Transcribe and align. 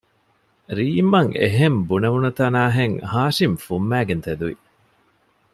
ރީމްއަށް 0.77 1.31
އެހެން 1.41 1.77
ބުނެވުނުތަނާހެން 1.87 2.95
ހާޝިމް 3.11 3.57
ފުންމައިގެން 3.65 4.23
ތެދުވި 4.25 4.55